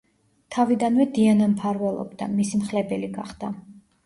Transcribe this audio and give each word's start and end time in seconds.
თავიდანვე 0.53 1.05
დიანა 1.17 1.49
მფარველობდა, 1.51 2.29
მისი 2.39 2.63
მხლებელი 2.63 3.13
გახდა. 3.21 3.53